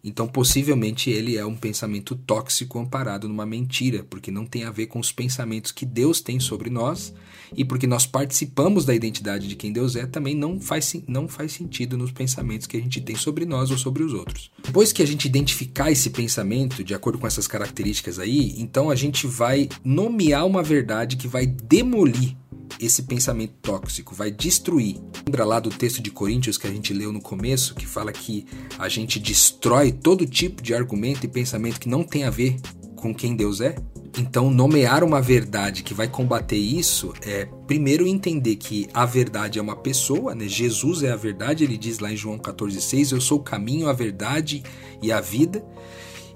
então 0.05 0.27
possivelmente 0.27 1.11
ele 1.11 1.37
é 1.37 1.47
um 1.47 1.57
pensamento 1.57 2.17
tóxico 2.17 2.79
amparado 2.79 3.29
numa 3.29 3.47
mentira, 3.47 4.05
porque 4.09 4.31
não 4.31 4.45
tem 4.45 4.65
a 4.65 4.71
ver 4.71 4.87
com 4.87 4.99
os 4.99 5.13
pensamentos 5.13 5.71
que 5.71 5.87
Deus 5.87 6.21
tem 6.21 6.41
sobre 6.41 6.69
nós 6.71 7.13
e 7.57 7.65
porque 7.65 7.87
nós 7.87 8.07
participamos 8.07 8.85
da 8.85 8.95
identidade 8.95 9.47
de 9.47 9.55
quem 9.55 9.73
Deus 9.73 9.95
é, 9.95 10.07
também 10.07 10.35
não 10.35 10.59
faz, 10.59 10.95
não 11.07 11.29
faz 11.29 11.53
sentido 11.53 11.97
nos 11.97 12.11
pensamentos 12.11 12.67
que 12.67 12.77
a 12.77 12.81
gente 12.81 13.01
tem 13.01 13.15
sobre 13.15 13.45
nós 13.45 13.71
ou 13.71 13.79
sobre 13.79 14.03
os 14.03 14.13
outros. 14.13 14.51
Depois 14.65 14.93
que 14.93 15.03
a 15.03 15.07
gente 15.07 15.27
identificar 15.27 15.91
esse 15.91 16.11
pensamento 16.11 16.83
de 16.83 16.95
acordo 16.95 17.19
com 17.19 17.27
essas 17.27 17.47
características 17.47 18.19
aí, 18.19 18.55
então 18.59 18.91
a 18.91 18.97
gente 18.97 19.27
vai 19.27 19.69
nomear 19.85 20.47
uma 20.47 20.63
verdade 20.63 21.17
que 21.17 21.29
vai 21.29 21.47
demolir 21.47 22.37
esse 22.81 23.03
pensamento 23.03 23.55
tóxico, 23.63 24.15
vai 24.15 24.31
destruir. 24.31 25.01
Lembra 25.27 25.45
lá 25.45 25.61
do 25.61 25.71
texto 25.71 26.03
de 26.03 26.11
Coríntios 26.11 26.59
que 26.59 26.67
a 26.67 26.71
gente 26.71 26.93
leu 26.93 27.13
no 27.13 27.21
começo, 27.21 27.75
que 27.75 27.87
fala 27.87 28.13
que 28.13 28.47
a 28.79 28.89
gente 28.89 29.19
destrói 29.19 29.93
todo 29.93 30.27
tipo 30.27 30.63
de 30.63 30.75
argumento 30.75 31.25
e 31.25 31.29
pensamento 31.29 31.81
que 31.81 31.89
não 31.89 32.05
tem 32.05 32.25
a 32.25 32.31
ver 32.31 32.57
com 32.97 33.15
quem 33.15 33.35
Deus 33.35 33.61
é? 33.61 33.75
Então, 34.19 34.51
nomear 34.51 35.03
uma 35.03 35.21
verdade 35.23 35.83
que 35.83 35.95
vai 35.95 36.07
combater 36.07 36.57
isso 36.57 37.15
é, 37.23 37.47
primeiro, 37.67 38.07
entender 38.07 38.57
que 38.57 38.87
a 38.93 39.07
verdade 39.07 39.59
é 39.59 39.63
uma 39.63 39.75
pessoa, 39.75 40.35
né? 40.35 40.47
Jesus 40.47 41.03
é 41.03 41.11
a 41.11 41.17
verdade, 41.17 41.65
ele 41.65 41.79
diz 41.79 41.99
lá 41.99 42.13
em 42.13 42.17
João 42.17 42.39
14,6: 42.39 43.13
Eu 43.13 43.21
sou 43.21 43.39
o 43.39 43.43
caminho, 43.43 43.89
a 43.89 43.93
verdade 43.93 44.63
e 45.03 45.11
a 45.11 45.21
vida. 45.21 45.65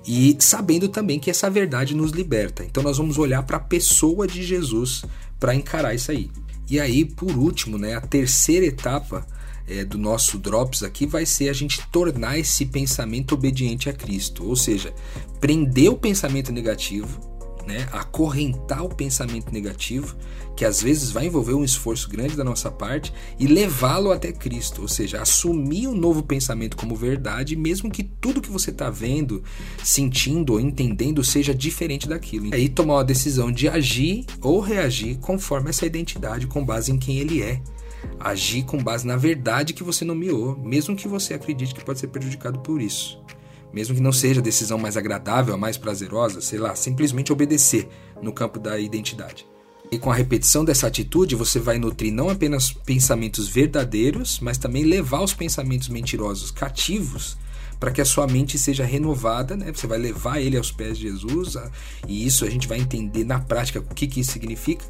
E 0.07 0.37
sabendo 0.39 0.89
também 0.89 1.19
que 1.19 1.31
essa 1.31 1.51
verdade 1.51 1.95
nos 1.95 2.13
liberta. 2.13 2.65
Então, 2.65 2.83
nós 2.83 2.97
vamos 2.97 3.19
olhar 3.19 3.43
para 3.43 3.57
a 3.57 3.61
pessoa 3.61 4.27
de 4.27 4.43
Jesus 4.43 5.05
para 5.39 5.55
encarar 5.55 5.95
isso 5.95 6.11
aí. 6.11 6.31
E 6.69 6.81
aí, 6.81 7.05
por 7.05 7.31
último, 7.31 7.79
né, 7.79 7.95
a 7.95 8.01
terceira 8.01 8.67
etapa 8.67 9.27
é, 9.69 9.85
do 9.85 9.99
nosso 9.99 10.39
Drops 10.39 10.83
aqui 10.83 11.07
vai 11.07 11.27
ser 11.27 11.49
a 11.49 11.53
gente 11.53 11.87
tornar 11.89 12.39
esse 12.39 12.67
pensamento 12.67 13.35
obediente 13.35 13.89
a 13.89 13.93
Cristo, 13.93 14.47
ou 14.47 14.57
seja, 14.57 14.93
prender 15.41 15.91
o 15.91 15.97
pensamento 15.97 16.53
negativo, 16.53 17.36
né, 17.67 17.89
acorrentar 17.93 18.85
o 18.85 18.89
pensamento 18.89 19.53
negativo, 19.53 20.17
que 20.57 20.65
às 20.65 20.81
vezes 20.81 21.11
vai 21.11 21.27
envolver 21.27 21.55
um 21.55 21.65
esforço 21.65 22.09
grande 22.09 22.37
da 22.37 22.45
nossa 22.45 22.71
parte, 22.71 23.13
e 23.39 23.47
levá-lo 23.47 24.13
até 24.13 24.33
Cristo, 24.33 24.83
ou 24.83 24.89
seja, 24.89 25.21
assumir 25.21 25.87
o 25.87 25.91
um 25.91 25.97
novo 25.97 26.23
pensamento 26.23 26.77
como 26.77 26.95
verdade, 26.95 27.57
mesmo 27.57 27.91
que 27.91 28.03
tudo 28.03 28.41
que 28.41 28.51
você 28.51 28.71
está 28.71 28.89
vendo, 28.89 29.43
sentindo 29.83 30.55
ou 30.55 30.61
entendendo 30.61 31.23
seja 31.23 31.55
diferente 31.55 32.09
daquilo. 32.09 32.47
E 32.47 32.55
aí 32.55 32.69
tomar 32.69 32.95
uma 32.95 33.05
decisão 33.05 33.51
de 33.51 33.69
agir 33.69 34.25
ou 34.41 34.61
reagir 34.61 35.19
conforme 35.19 35.71
essa 35.71 35.85
identidade, 35.85 36.47
com 36.47 36.65
base 36.65 36.93
em 36.93 36.99
quem 36.99 37.19
ele 37.19 37.43
é. 37.43 37.61
Agir 38.21 38.63
com 38.65 38.79
base 38.79 39.07
na 39.07 39.17
verdade 39.17 39.75
que 39.75 39.83
você 39.83 40.05
nomeou, 40.05 40.57
mesmo 40.57 40.95
que 40.95 41.09
você 41.09 41.35
acredite 41.35 41.75
que 41.75 41.85
pode 41.85 41.99
ser 41.99 42.07
prejudicado 42.07 42.61
por 42.61 42.81
isso 42.81 43.21
mesmo 43.77 43.95
que 43.95 44.01
não 44.01 44.11
seja 44.11 44.41
a 44.41 44.43
decisão 44.43 44.79
mais 44.79 44.97
agradável, 44.97 45.53
a 45.53 45.59
mais 45.59 45.77
prazerosa, 45.77 46.41
sei 46.41 46.59
lá, 46.59 46.75
simplesmente 46.75 47.31
obedecer 47.31 47.87
no 48.23 48.33
campo 48.33 48.59
da 48.59 48.79
identidade. 48.79 49.47
E 49.93 49.99
com 49.99 50.11
a 50.11 50.15
repetição 50.15 50.65
dessa 50.65 50.87
atitude, 50.87 51.35
você 51.35 51.61
vai 51.61 51.79
nutrir 51.79 52.11
não 52.11 52.31
apenas 52.31 52.73
pensamentos 52.73 53.47
verdadeiros, 53.47 54.41
mas 54.41 54.57
também 54.57 54.83
levar 54.83 55.21
os 55.21 55.35
pensamentos 55.35 55.91
mentirosos 55.91 56.51
cativos 56.51 57.37
para 57.79 57.91
que 57.91 58.01
a 58.01 58.05
sua 58.07 58.27
mente 58.27 58.59
seja 58.59 58.83
renovada, 58.83 59.55
né? 59.55 59.71
Você 59.71 59.87
vai 59.87 59.99
levar 59.99 60.41
ele 60.41 60.57
aos 60.57 60.73
pés 60.73 60.97
de 60.97 61.03
Jesus, 61.03 61.59
e 62.09 62.27
isso 62.27 62.47
a 62.47 62.51
gente 62.51 62.67
vai 62.67 62.79
entender 62.79 63.25
na 63.25 63.41
prática 63.41 63.79
o 63.79 63.95
que, 63.95 64.07
que 64.07 64.21
isso 64.21 64.33
significa 64.33 64.87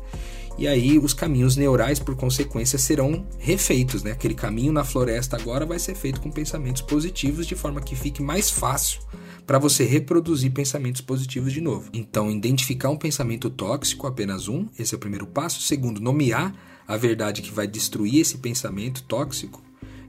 e 0.58 0.66
aí 0.66 0.98
os 0.98 1.12
caminhos 1.12 1.56
neurais, 1.56 1.98
por 1.98 2.16
consequência, 2.16 2.78
serão 2.78 3.26
refeitos. 3.38 4.02
Né? 4.02 4.12
Aquele 4.12 4.34
caminho 4.34 4.72
na 4.72 4.84
floresta 4.84 5.36
agora 5.36 5.66
vai 5.66 5.78
ser 5.78 5.94
feito 5.94 6.20
com 6.20 6.30
pensamentos 6.30 6.82
positivos, 6.82 7.46
de 7.46 7.54
forma 7.54 7.80
que 7.80 7.94
fique 7.94 8.22
mais 8.22 8.50
fácil 8.50 9.00
para 9.46 9.58
você 9.58 9.84
reproduzir 9.84 10.50
pensamentos 10.50 11.00
positivos 11.00 11.52
de 11.52 11.60
novo. 11.60 11.88
Então, 11.92 12.30
identificar 12.30 12.90
um 12.90 12.96
pensamento 12.96 13.48
tóxico, 13.48 14.06
apenas 14.06 14.48
um, 14.48 14.66
esse 14.78 14.94
é 14.94 14.96
o 14.96 15.00
primeiro 15.00 15.26
passo. 15.26 15.60
Segundo, 15.60 16.00
nomear 16.00 16.54
a 16.88 16.96
verdade 16.96 17.42
que 17.42 17.52
vai 17.52 17.66
destruir 17.66 18.20
esse 18.20 18.38
pensamento 18.38 19.02
tóxico. 19.04 19.62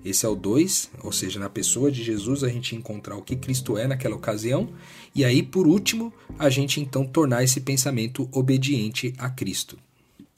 Esse 0.04 0.26
é 0.26 0.30
o 0.30 0.36
dois, 0.36 0.90
ou 1.04 1.12
seja, 1.12 1.40
na 1.40 1.50
pessoa 1.50 1.92
de 1.92 2.04
Jesus 2.04 2.44
a 2.44 2.48
gente 2.48 2.76
encontrar 2.76 3.18
o 3.18 3.22
que 3.22 3.36
Cristo 3.36 3.78
é 3.78 3.88
naquela 3.88 4.16
ocasião. 4.16 4.70
E 5.14 5.26
aí, 5.26 5.44
por 5.44 5.68
último, 5.68 6.14
a 6.40 6.50
gente 6.50 6.80
então 6.80 7.06
tornar 7.06 7.44
esse 7.44 7.60
pensamento 7.60 8.30
obediente 8.32 9.14
a 9.18 9.30
Cristo. 9.30 9.78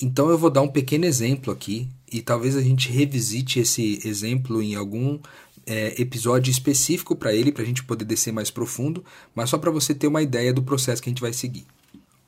Então 0.01 0.29
eu 0.29 0.37
vou 0.37 0.49
dar 0.49 0.61
um 0.61 0.67
pequeno 0.67 1.05
exemplo 1.05 1.51
aqui 1.51 1.87
e 2.11 2.21
talvez 2.21 2.55
a 2.55 2.61
gente 2.61 2.89
revisite 2.89 3.59
esse 3.59 3.99
exemplo 4.05 4.61
em 4.61 4.75
algum 4.75 5.19
é, 5.65 6.01
episódio 6.01 6.49
específico 6.49 7.15
para 7.15 7.33
ele, 7.33 7.51
para 7.51 7.63
a 7.63 7.65
gente 7.65 7.83
poder 7.83 8.05
descer 8.05 8.31
mais 8.31 8.49
profundo, 8.49 9.03
mas 9.35 9.49
só 9.49 9.57
para 9.57 9.69
você 9.69 9.93
ter 9.93 10.07
uma 10.07 10.21
ideia 10.21 10.53
do 10.53 10.63
processo 10.63 11.01
que 11.01 11.09
a 11.09 11.11
gente 11.11 11.21
vai 11.21 11.33
seguir. 11.33 11.65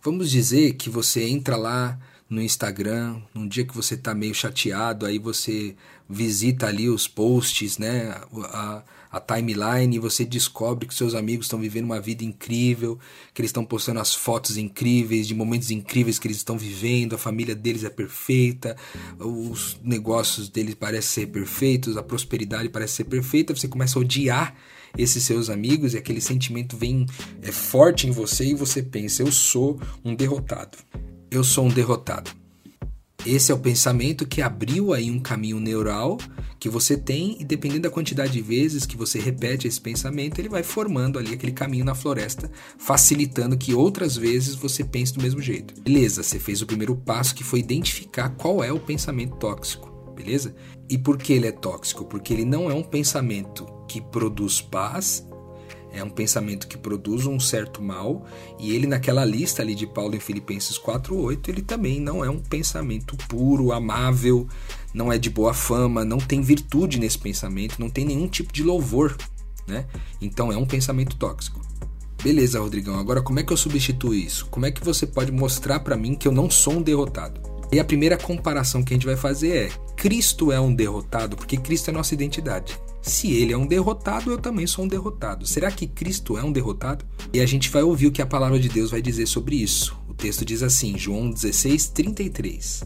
Vamos 0.04 0.30
dizer 0.30 0.74
que 0.74 0.90
você 0.90 1.24
entra 1.24 1.56
lá 1.56 2.00
no 2.30 2.42
Instagram, 2.42 3.22
num 3.34 3.48
dia 3.48 3.66
que 3.66 3.76
você 3.76 3.96
está 3.96 4.14
meio 4.16 4.34
chateado, 4.34 5.06
aí 5.06 5.20
você 5.20 5.76
visita 6.10 6.68
ali 6.68 6.90
os 6.90 7.08
posts, 7.08 7.78
né, 7.78 8.16
a, 8.46 8.84
a 9.12 9.20
timeline 9.20 9.96
e 9.96 10.00
você 10.00 10.24
descobre 10.24 10.88
que 10.88 10.96
seus 10.96 11.14
amigos 11.14 11.46
estão 11.46 11.60
vivendo 11.60 11.86
uma 11.86 12.00
vida 12.00 12.24
incrível, 12.24 12.98
que 13.34 13.42
eles 13.42 13.50
estão 13.50 13.66
postando 13.66 14.00
as 14.00 14.16
fotos 14.16 14.58
incríveis, 14.58 15.28
de 15.28 15.36
momentos 15.36 15.70
incríveis 15.70 16.18
que 16.18 16.28
eles 16.28 16.38
estão 16.38 16.58
vivendo, 16.58 17.14
a 17.14 17.18
família 17.18 17.54
deles 17.54 17.84
é 17.84 17.90
perfeita, 17.90 18.76
os 19.20 19.80
negócios 19.84 20.48
deles 20.48 20.76
parecem 20.76 21.26
ser 21.26 21.28
perfeitos, 21.28 21.98
a 21.98 22.04
prosperidade 22.04 22.70
parece 22.70 22.94
ser 22.94 23.04
perfeita, 23.06 23.56
você 23.56 23.68
começa 23.68 24.00
a 24.00 24.02
odiar 24.02 24.56
esses 24.98 25.24
seus 25.24 25.50
amigos 25.50 25.94
e 25.94 25.98
aquele 25.98 26.22
sentimento 26.22 26.78
vem 26.78 27.06
é, 27.42 27.52
forte 27.52 28.08
em 28.08 28.12
você 28.12 28.46
e 28.46 28.56
você 28.56 28.82
pensa: 28.82 29.24
eu 29.24 29.32
sou 29.32 29.80
um 30.04 30.16
derrotado. 30.16 30.78
Eu 31.30 31.44
sou 31.44 31.66
um 31.66 31.70
derrotado. 31.70 32.41
Esse 33.26 33.52
é 33.52 33.56
o 33.56 33.60
pensamento 33.60 34.28
que 34.28 34.42
abriu 34.42 34.94
aí 34.94 35.12
um 35.12 35.20
caminho 35.20 35.60
neural 35.60 36.18
que 36.60 36.68
você 36.68 36.98
tem 36.98 37.38
e 37.40 37.44
dependendo 37.44 37.84
da 37.84 37.90
quantidade 37.90 38.34
de 38.34 38.42
vezes 38.42 38.86
que 38.86 38.98
você 38.98 39.20
repete 39.20 39.68
esse 39.68 39.80
pensamento, 39.80 40.40
ele 40.40 40.50
vai 40.50 40.64
formando 40.64 41.20
ali 41.20 41.34
aquele 41.34 41.52
caminho 41.52 41.86
na 41.86 41.94
floresta, 41.94 42.52
facilitando 42.80 43.58
que 43.58 43.74
outras 43.74 44.16
vezes 44.16 44.56
você 44.56 44.84
pense 44.84 45.14
do 45.14 45.22
mesmo 45.22 45.42
jeito. 45.42 45.80
Beleza, 45.82 46.24
você 46.24 46.40
fez 46.40 46.62
o 46.62 46.66
primeiro 46.66 46.96
passo 46.96 47.36
que 47.36 47.44
foi 47.44 47.60
identificar 47.60 48.30
qual 48.30 48.64
é 48.64 48.72
o 48.72 48.80
pensamento 48.80 49.38
tóxico, 49.38 49.92
beleza? 50.16 50.56
E 50.90 50.98
por 50.98 51.18
que 51.18 51.34
ele 51.34 51.48
é 51.48 51.52
tóxico? 51.52 52.06
Porque 52.06 52.34
ele 52.34 52.46
não 52.46 52.72
é 52.72 52.74
um 52.74 52.84
pensamento 52.84 53.68
que 53.88 54.02
produz 54.02 54.62
paz 54.62 55.28
é 55.94 56.04
um 56.04 56.10
pensamento 56.10 56.68
que 56.68 56.78
produz 56.78 57.26
um 57.26 57.40
certo 57.40 57.82
mal, 57.82 58.26
e 58.60 58.74
ele 58.74 58.88
naquela 58.88 59.26
lista 59.26 59.62
ali 59.62 59.76
de 59.76 59.86
Paulo 59.86 60.16
em 60.16 60.20
Filipenses 60.20 60.78
4:8, 60.78 61.50
ele 61.50 61.62
também 61.62 62.00
não 62.00 62.24
é 62.24 62.30
um 62.30 62.40
pensamento 62.40 63.16
puro, 63.28 63.72
amável, 63.72 64.48
não 64.94 65.12
é 65.12 65.18
de 65.18 65.30
boa 65.30 65.54
fama, 65.54 66.06
não 66.06 66.18
tem 66.18 66.42
virtude 66.42 67.00
nesse 67.00 67.18
pensamento, 67.18 67.80
não 67.80 67.90
tem 67.90 68.06
nenhum 68.06 68.28
tipo 68.28 68.54
de 68.54 68.64
louvor, 68.64 69.16
né? 69.68 69.86
Então 70.22 70.52
é 70.52 70.58
um 70.58 70.66
pensamento 70.66 71.16
tóxico. 71.16 71.62
Beleza, 72.24 72.60
Rodrigão. 72.60 73.00
Agora 73.00 73.22
como 73.22 73.40
é 73.40 73.44
que 73.44 73.52
eu 73.52 73.58
substituo 73.58 74.14
isso? 74.14 74.46
Como 74.46 74.66
é 74.66 74.72
que 74.72 74.84
você 74.84 75.08
pode 75.08 75.32
mostrar 75.32 75.80
para 75.80 75.98
mim 75.98 76.14
que 76.14 76.28
eu 76.28 76.32
não 76.32 76.50
sou 76.50 76.74
um 76.74 76.82
derrotado? 76.82 77.42
E 77.72 77.80
a 77.80 77.86
primeira 77.86 78.18
comparação 78.18 78.84
que 78.84 78.94
a 78.94 78.96
gente 78.96 79.06
vai 79.06 79.16
fazer 79.16 79.56
é: 79.56 79.70
Cristo 79.96 80.52
é 80.52 80.60
um 80.60 80.74
derrotado 80.74 81.36
porque 81.36 81.58
Cristo 81.58 81.90
é 81.90 81.94
nossa 81.94 82.14
identidade. 82.14 82.78
Se 83.02 83.32
ele 83.34 83.52
é 83.52 83.58
um 83.58 83.66
derrotado, 83.66 84.32
eu 84.32 84.38
também 84.38 84.68
sou 84.68 84.86
um 84.86 84.88
derrotado. 84.88 85.48
Será 85.48 85.72
que 85.72 85.88
Cristo 85.88 86.38
é 86.38 86.44
um 86.44 86.52
derrotado? 86.52 87.04
E 87.34 87.40
a 87.40 87.46
gente 87.46 87.70
vai 87.70 87.82
ouvir 87.82 88.08
o 88.08 88.12
que 88.12 88.22
a 88.22 88.28
palavra 88.28 88.60
de 88.60 88.70
Deus 88.70 88.92
vai 88.92 89.02
dizer 89.02 89.28
sobre 89.28 89.56
isso. 89.56 89.98
O 90.08 90.14
texto 90.14 90.46
diz 90.46 90.62
assim, 90.62 90.98
João 90.98 91.32
16, 91.32 91.88
33. 91.88 92.84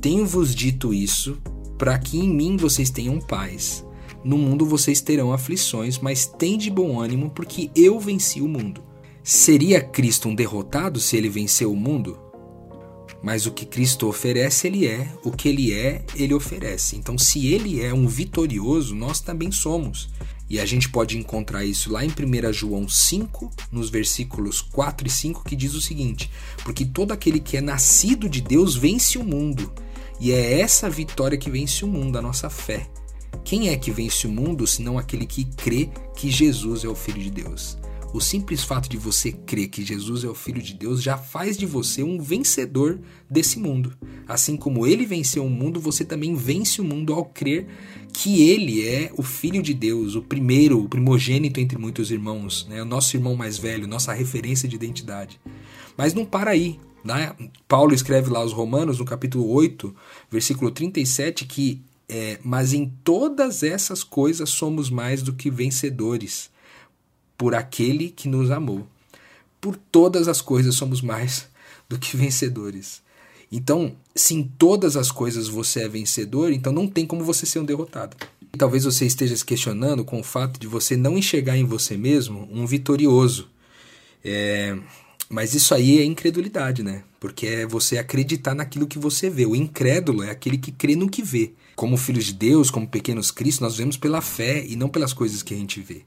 Tenho-vos 0.00 0.54
dito 0.54 0.92
isso 0.92 1.38
para 1.78 1.98
que 1.98 2.18
em 2.18 2.28
mim 2.28 2.56
vocês 2.58 2.90
tenham 2.90 3.18
paz. 3.18 3.84
No 4.22 4.36
mundo 4.36 4.66
vocês 4.66 5.00
terão 5.00 5.32
aflições, 5.32 5.98
mas 5.98 6.26
tende 6.26 6.70
bom 6.70 7.00
ânimo, 7.00 7.30
porque 7.30 7.70
eu 7.74 7.98
venci 7.98 8.42
o 8.42 8.48
mundo. 8.48 8.82
Seria 9.22 9.80
Cristo 9.80 10.28
um 10.28 10.34
derrotado 10.34 11.00
se 11.00 11.16
ele 11.16 11.30
venceu 11.30 11.72
o 11.72 11.76
mundo? 11.76 12.18
Mas 13.22 13.46
o 13.46 13.50
que 13.50 13.66
Cristo 13.66 14.08
oferece, 14.08 14.66
ele 14.66 14.86
é. 14.86 15.12
O 15.22 15.30
que 15.30 15.48
ele 15.48 15.72
é, 15.72 16.02
ele 16.14 16.32
oferece. 16.32 16.96
Então, 16.96 17.18
se 17.18 17.46
ele 17.48 17.82
é 17.82 17.92
um 17.92 18.06
vitorioso, 18.06 18.94
nós 18.94 19.20
também 19.20 19.52
somos. 19.52 20.08
E 20.48 20.58
a 20.58 20.66
gente 20.66 20.88
pode 20.88 21.16
encontrar 21.16 21.64
isso 21.64 21.92
lá 21.92 22.04
em 22.04 22.08
1 22.08 22.52
João 22.52 22.88
5, 22.88 23.50
nos 23.70 23.88
versículos 23.88 24.60
4 24.60 25.06
e 25.06 25.10
5, 25.10 25.44
que 25.44 25.54
diz 25.54 25.74
o 25.74 25.80
seguinte: 25.80 26.30
Porque 26.64 26.84
todo 26.84 27.12
aquele 27.12 27.38
que 27.38 27.56
é 27.56 27.60
nascido 27.60 28.28
de 28.28 28.40
Deus 28.40 28.74
vence 28.74 29.16
o 29.16 29.24
mundo. 29.24 29.72
E 30.18 30.32
é 30.32 30.60
essa 30.60 30.90
vitória 30.90 31.38
que 31.38 31.50
vence 31.50 31.84
o 31.84 31.88
mundo, 31.88 32.18
a 32.18 32.22
nossa 32.22 32.50
fé. 32.50 32.88
Quem 33.44 33.68
é 33.68 33.76
que 33.76 33.90
vence 33.90 34.26
o 34.26 34.30
mundo 34.30 34.66
senão 34.66 34.98
aquele 34.98 35.24
que 35.24 35.44
crê 35.44 35.88
que 36.16 36.30
Jesus 36.30 36.84
é 36.84 36.88
o 36.88 36.94
Filho 36.94 37.22
de 37.22 37.30
Deus? 37.30 37.78
O 38.12 38.20
simples 38.20 38.64
fato 38.64 38.88
de 38.88 38.96
você 38.96 39.30
crer 39.30 39.68
que 39.68 39.84
Jesus 39.84 40.24
é 40.24 40.28
o 40.28 40.34
Filho 40.34 40.60
de 40.60 40.74
Deus 40.74 41.00
já 41.00 41.16
faz 41.16 41.56
de 41.56 41.64
você 41.64 42.02
um 42.02 42.20
vencedor 42.20 42.98
desse 43.30 43.56
mundo. 43.56 43.96
Assim 44.26 44.56
como 44.56 44.84
ele 44.84 45.06
venceu 45.06 45.44
o 45.44 45.50
mundo, 45.50 45.78
você 45.78 46.04
também 46.04 46.34
vence 46.34 46.80
o 46.80 46.84
mundo 46.84 47.12
ao 47.12 47.24
crer 47.24 47.68
que 48.12 48.50
ele 48.50 48.84
é 48.84 49.12
o 49.16 49.22
Filho 49.22 49.62
de 49.62 49.72
Deus, 49.72 50.16
o 50.16 50.22
primeiro, 50.22 50.82
o 50.82 50.88
primogênito 50.88 51.60
entre 51.60 51.78
muitos 51.78 52.10
irmãos, 52.10 52.66
né? 52.68 52.82
o 52.82 52.84
nosso 52.84 53.16
irmão 53.16 53.36
mais 53.36 53.56
velho, 53.56 53.86
nossa 53.86 54.12
referência 54.12 54.68
de 54.68 54.74
identidade. 54.74 55.40
Mas 55.96 56.12
não 56.12 56.24
para 56.24 56.50
aí. 56.50 56.80
Né? 57.04 57.32
Paulo 57.68 57.94
escreve 57.94 58.28
lá 58.28 58.40
aos 58.40 58.52
Romanos, 58.52 58.98
no 58.98 59.04
capítulo 59.04 59.48
8, 59.48 59.94
versículo 60.28 60.72
37, 60.72 61.44
que 61.44 61.80
é, 62.08 62.40
mas 62.42 62.72
em 62.72 62.92
todas 63.04 63.62
essas 63.62 64.02
coisas 64.02 64.50
somos 64.50 64.90
mais 64.90 65.22
do 65.22 65.32
que 65.32 65.48
vencedores 65.48 66.50
por 67.40 67.54
aquele 67.54 68.10
que 68.10 68.28
nos 68.28 68.50
amou. 68.50 68.86
Por 69.62 69.74
todas 69.74 70.28
as 70.28 70.42
coisas 70.42 70.74
somos 70.74 71.00
mais 71.00 71.48
do 71.88 71.98
que 71.98 72.14
vencedores. 72.14 73.00
Então, 73.50 73.96
se 74.14 74.34
em 74.34 74.42
todas 74.42 74.94
as 74.94 75.10
coisas 75.10 75.48
você 75.48 75.84
é 75.84 75.88
vencedor, 75.88 76.52
então 76.52 76.70
não 76.70 76.86
tem 76.86 77.06
como 77.06 77.24
você 77.24 77.46
ser 77.46 77.58
um 77.58 77.64
derrotado. 77.64 78.14
E 78.52 78.58
talvez 78.58 78.84
você 78.84 79.06
esteja 79.06 79.34
se 79.34 79.42
questionando 79.42 80.04
com 80.04 80.20
o 80.20 80.22
fato 80.22 80.60
de 80.60 80.66
você 80.66 80.98
não 80.98 81.16
enxergar 81.16 81.56
em 81.56 81.64
você 81.64 81.96
mesmo 81.96 82.46
um 82.52 82.66
vitorioso. 82.66 83.48
É, 84.22 84.76
mas 85.26 85.54
isso 85.54 85.74
aí 85.74 85.98
é 85.98 86.04
incredulidade, 86.04 86.82
né? 86.82 87.04
Porque 87.18 87.46
é 87.46 87.66
você 87.66 87.96
acreditar 87.96 88.54
naquilo 88.54 88.86
que 88.86 88.98
você 88.98 89.30
vê. 89.30 89.46
O 89.46 89.56
incrédulo 89.56 90.22
é 90.22 90.28
aquele 90.28 90.58
que 90.58 90.72
crê 90.72 90.94
no 90.94 91.08
que 91.08 91.22
vê. 91.22 91.52
Como 91.74 91.96
filhos 91.96 92.26
de 92.26 92.34
Deus, 92.34 92.70
como 92.70 92.86
pequenos 92.86 93.30
Cristos, 93.30 93.60
nós 93.60 93.76
vemos 93.78 93.96
pela 93.96 94.20
fé 94.20 94.62
e 94.62 94.76
não 94.76 94.90
pelas 94.90 95.14
coisas 95.14 95.42
que 95.42 95.54
a 95.54 95.56
gente 95.56 95.80
vê. 95.80 96.02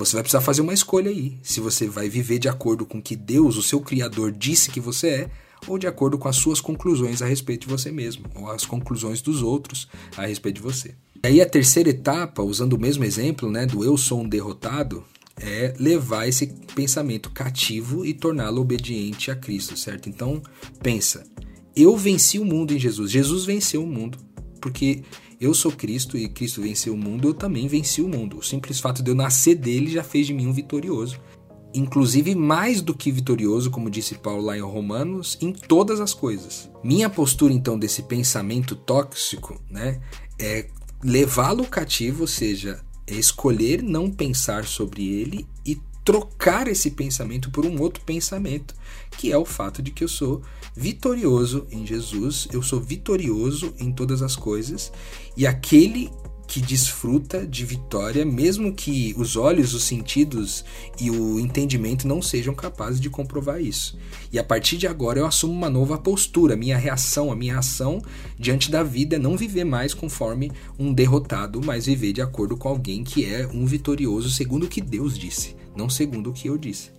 Você 0.00 0.16
vai 0.16 0.22
precisar 0.22 0.40
fazer 0.40 0.62
uma 0.62 0.72
escolha 0.72 1.10
aí. 1.10 1.38
Se 1.42 1.60
você 1.60 1.86
vai 1.86 2.08
viver 2.08 2.38
de 2.38 2.48
acordo 2.48 2.86
com 2.86 2.98
o 2.98 3.02
que 3.02 3.14
Deus, 3.14 3.58
o 3.58 3.62
seu 3.62 3.80
Criador, 3.80 4.32
disse 4.32 4.70
que 4.70 4.80
você 4.80 5.08
é, 5.08 5.30
ou 5.66 5.78
de 5.78 5.86
acordo 5.86 6.16
com 6.16 6.26
as 6.26 6.36
suas 6.36 6.58
conclusões 6.58 7.20
a 7.20 7.26
respeito 7.26 7.66
de 7.66 7.72
você 7.74 7.92
mesmo, 7.92 8.24
ou 8.34 8.50
as 8.50 8.64
conclusões 8.64 9.20
dos 9.20 9.42
outros 9.42 9.88
a 10.16 10.24
respeito 10.24 10.56
de 10.56 10.62
você. 10.62 10.94
E 11.22 11.26
aí 11.26 11.40
a 11.42 11.46
terceira 11.46 11.90
etapa, 11.90 12.42
usando 12.42 12.72
o 12.72 12.80
mesmo 12.80 13.04
exemplo, 13.04 13.50
né, 13.50 13.66
do 13.66 13.84
eu 13.84 13.94
sou 13.98 14.22
um 14.22 14.28
derrotado, 14.28 15.04
é 15.36 15.74
levar 15.78 16.26
esse 16.26 16.46
pensamento 16.74 17.30
cativo 17.30 18.04
e 18.04 18.14
torná-lo 18.14 18.62
obediente 18.62 19.30
a 19.30 19.36
Cristo, 19.36 19.76
certo? 19.76 20.08
Então, 20.08 20.42
pensa, 20.82 21.26
eu 21.76 21.94
venci 21.94 22.38
o 22.38 22.44
mundo 22.44 22.72
em 22.72 22.78
Jesus. 22.78 23.10
Jesus 23.10 23.44
venceu 23.44 23.84
o 23.84 23.86
mundo, 23.86 24.18
porque 24.62 25.02
eu 25.40 25.54
sou 25.54 25.72
Cristo 25.72 26.18
e 26.18 26.28
Cristo 26.28 26.60
venceu 26.60 26.92
o 26.92 26.98
mundo, 26.98 27.28
eu 27.28 27.34
também 27.34 27.66
venci 27.66 28.02
o 28.02 28.08
mundo. 28.08 28.38
O 28.38 28.42
simples 28.42 28.78
fato 28.78 29.02
de 29.02 29.10
eu 29.10 29.14
nascer 29.14 29.54
dele 29.54 29.90
já 29.90 30.04
fez 30.04 30.26
de 30.26 30.34
mim 30.34 30.46
um 30.46 30.52
vitorioso. 30.52 31.18
Inclusive 31.72 32.34
mais 32.34 32.82
do 32.82 32.92
que 32.92 33.10
vitorioso, 33.10 33.70
como 33.70 33.88
disse 33.88 34.16
Paulo 34.16 34.44
lá 34.44 34.58
em 34.58 34.60
Romanos, 34.60 35.38
em 35.40 35.52
todas 35.52 35.98
as 35.98 36.12
coisas. 36.12 36.68
Minha 36.84 37.08
postura 37.08 37.54
então 37.54 37.78
desse 37.78 38.02
pensamento 38.02 38.76
tóxico, 38.76 39.58
né, 39.70 40.00
é 40.38 40.68
levá-lo 41.02 41.64
cativo, 41.64 42.22
ou 42.22 42.26
seja, 42.26 42.84
é 43.06 43.14
escolher 43.14 43.82
não 43.82 44.10
pensar 44.10 44.66
sobre 44.66 45.08
ele 45.08 45.46
e 45.64 45.80
trocar 46.04 46.68
esse 46.68 46.90
pensamento 46.90 47.50
por 47.50 47.66
um 47.66 47.80
outro 47.80 48.02
pensamento, 48.04 48.74
que 49.16 49.30
é 49.30 49.38
o 49.38 49.44
fato 49.44 49.82
de 49.82 49.90
que 49.90 50.04
eu 50.04 50.08
sou 50.08 50.42
vitorioso 50.74 51.66
em 51.70 51.86
Jesus, 51.86 52.48
eu 52.52 52.62
sou 52.62 52.80
vitorioso 52.80 53.74
em 53.78 53.92
todas 53.92 54.22
as 54.22 54.36
coisas, 54.36 54.92
e 55.36 55.46
aquele 55.46 56.10
que 56.50 56.60
desfruta 56.60 57.46
de 57.46 57.64
vitória, 57.64 58.24
mesmo 58.24 58.72
que 58.72 59.14
os 59.16 59.36
olhos, 59.36 59.72
os 59.72 59.84
sentidos 59.84 60.64
e 61.00 61.08
o 61.08 61.38
entendimento 61.38 62.08
não 62.08 62.20
sejam 62.20 62.52
capazes 62.52 63.00
de 63.00 63.08
comprovar 63.08 63.60
isso. 63.60 63.96
E 64.32 64.38
a 64.38 64.42
partir 64.42 64.76
de 64.76 64.88
agora 64.88 65.20
eu 65.20 65.26
assumo 65.26 65.52
uma 65.52 65.70
nova 65.70 65.96
postura, 65.96 66.56
minha 66.56 66.76
reação, 66.76 67.30
a 67.30 67.36
minha 67.36 67.60
ação 67.60 68.02
diante 68.36 68.68
da 68.68 68.82
vida 68.82 69.14
é 69.14 69.18
não 69.18 69.36
viver 69.36 69.62
mais 69.62 69.94
conforme 69.94 70.50
um 70.76 70.92
derrotado, 70.92 71.60
mas 71.64 71.86
viver 71.86 72.12
de 72.12 72.20
acordo 72.20 72.56
com 72.56 72.68
alguém 72.68 73.04
que 73.04 73.24
é 73.24 73.46
um 73.46 73.64
vitorioso 73.64 74.28
segundo 74.28 74.64
o 74.64 74.68
que 74.68 74.80
Deus 74.80 75.16
disse, 75.16 75.54
não 75.76 75.88
segundo 75.88 76.30
o 76.30 76.32
que 76.32 76.48
eu 76.48 76.58
disse. 76.58 76.90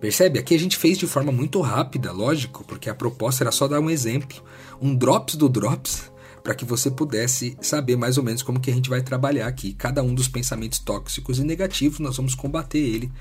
Percebe? 0.00 0.38
Aqui 0.38 0.54
a 0.54 0.58
gente 0.58 0.76
fez 0.76 0.96
de 0.96 1.06
forma 1.06 1.32
muito 1.32 1.60
rápida, 1.60 2.12
lógico, 2.12 2.64
porque 2.64 2.88
a 2.88 2.94
proposta 2.94 3.42
era 3.42 3.50
só 3.50 3.66
dar 3.66 3.80
um 3.80 3.90
exemplo, 3.90 4.42
um 4.80 4.94
drops 4.94 5.34
do 5.34 5.48
drops 5.48 6.10
para 6.42 6.54
que 6.54 6.64
você 6.64 6.90
pudesse 6.90 7.56
saber 7.60 7.96
mais 7.96 8.16
ou 8.16 8.24
menos 8.24 8.42
como 8.42 8.60
que 8.60 8.70
a 8.70 8.74
gente 8.74 8.88
vai 8.88 9.02
trabalhar 9.02 9.46
aqui. 9.46 9.74
Cada 9.74 10.02
um 10.02 10.14
dos 10.14 10.28
pensamentos 10.28 10.78
tóxicos 10.78 11.38
e 11.38 11.44
negativos, 11.44 11.98
nós 11.98 12.16
vamos 12.16 12.34
combater 12.34 12.78
ele 12.78 13.12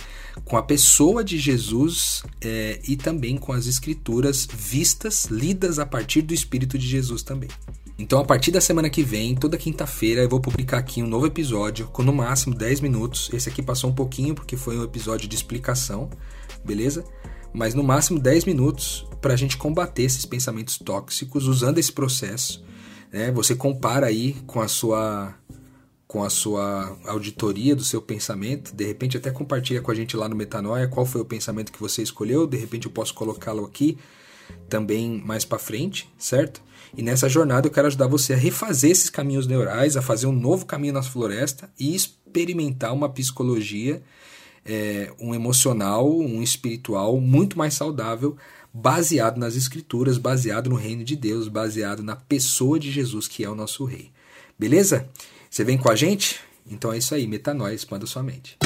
com 0.45 0.55
a 0.55 0.63
pessoa 0.63 1.23
de 1.23 1.37
Jesus 1.37 2.23
é, 2.39 2.79
e 2.87 2.95
também 2.95 3.37
com 3.37 3.51
as 3.51 3.65
escrituras 3.65 4.47
vistas, 4.49 5.25
lidas 5.25 5.79
a 5.79 5.85
partir 5.85 6.21
do 6.21 6.33
Espírito 6.33 6.77
de 6.77 6.87
Jesus 6.87 7.23
também. 7.23 7.49
Então, 7.99 8.19
a 8.19 8.25
partir 8.25 8.51
da 8.51 8.61
semana 8.61 8.89
que 8.89 9.01
vem, 9.01 9.33
toda 9.33 9.57
quinta-feira, 9.57 10.21
eu 10.21 10.29
vou 10.29 10.39
publicar 10.39 10.77
aqui 10.77 11.01
um 11.01 11.07
novo 11.07 11.25
episódio 11.25 11.87
com 11.87 12.03
no 12.03 12.13
máximo 12.13 12.53
10 12.53 12.79
minutos. 12.81 13.29
Esse 13.33 13.49
aqui 13.49 13.63
passou 13.63 13.89
um 13.89 13.95
pouquinho 13.95 14.35
porque 14.35 14.55
foi 14.55 14.77
um 14.77 14.83
episódio 14.83 15.27
de 15.27 15.35
explicação, 15.35 16.09
beleza? 16.63 17.03
Mas 17.53 17.73
no 17.73 17.83
máximo 17.83 18.19
10 18.19 18.45
minutos 18.45 19.07
para 19.19 19.33
a 19.33 19.37
gente 19.37 19.57
combater 19.57 20.03
esses 20.03 20.25
pensamentos 20.25 20.77
tóxicos 20.77 21.47
usando 21.47 21.79
esse 21.79 21.91
processo 21.91 22.65
né? 23.11 23.31
Você 23.31 23.55
compara 23.55 24.07
aí 24.07 24.33
com 24.45 24.61
a 24.61 24.67
sua 24.67 25.33
com 26.07 26.23
a 26.23 26.29
sua 26.29 26.97
auditoria 27.05 27.75
do 27.75 27.83
seu 27.83 28.01
pensamento, 28.01 28.73
de 28.73 28.85
repente 28.85 29.17
até 29.17 29.29
compartilha 29.29 29.81
com 29.81 29.91
a 29.91 29.95
gente 29.95 30.15
lá 30.15 30.29
no 30.29 30.37
Metanoia 30.37 30.87
qual 30.87 31.05
foi 31.05 31.19
o 31.19 31.25
pensamento 31.25 31.69
que 31.69 31.81
você 31.81 32.01
escolheu, 32.01 32.47
de 32.47 32.55
repente 32.55 32.85
eu 32.85 32.91
posso 32.91 33.13
colocá-lo 33.13 33.65
aqui 33.65 33.97
também 34.69 35.21
mais 35.25 35.45
para 35.45 35.59
frente, 35.59 36.09
certo? 36.17 36.61
E 36.95 37.01
nessa 37.01 37.27
jornada 37.27 37.67
eu 37.67 37.71
quero 37.71 37.87
ajudar 37.87 38.07
você 38.07 38.33
a 38.33 38.37
refazer 38.37 38.91
esses 38.91 39.09
caminhos 39.09 39.47
neurais, 39.47 39.97
a 39.97 40.01
fazer 40.01 40.27
um 40.27 40.31
novo 40.31 40.65
caminho 40.65 40.93
na 40.93 41.03
floresta 41.03 41.69
e 41.79 41.95
experimentar 41.95 42.93
uma 42.93 43.09
psicologia, 43.09 44.01
é, 44.65 45.11
um 45.19 45.33
emocional, 45.33 46.09
um 46.09 46.41
espiritual 46.41 47.19
muito 47.19 47.57
mais 47.57 47.73
saudável 47.73 48.37
baseado 48.73 49.37
nas 49.37 49.55
Escrituras, 49.55 50.17
baseado 50.17 50.69
no 50.69 50.75
reino 50.75 51.03
de 51.03 51.15
Deus, 51.15 51.47
baseado 51.47 52.03
na 52.03 52.15
pessoa 52.15 52.79
de 52.79 52.91
Jesus, 52.91 53.27
que 53.27 53.43
é 53.43 53.49
o 53.49 53.55
nosso 53.55 53.85
Rei. 53.85 54.11
Beleza? 54.57 55.09
Você 55.49 55.63
vem 55.63 55.77
com 55.77 55.89
a 55.89 55.95
gente? 55.95 56.39
Então 56.69 56.91
é 56.91 56.97
isso 56.97 57.15
aí, 57.15 57.25
metanoia, 57.25 57.73
expanda 57.73 58.05
sua 58.05 58.21
mente. 58.21 58.57